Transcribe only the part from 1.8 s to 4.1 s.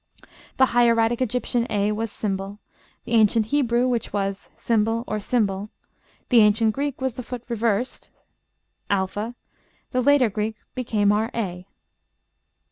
was ###; the ancient Hebrew,